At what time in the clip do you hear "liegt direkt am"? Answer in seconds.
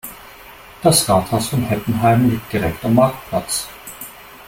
2.31-2.95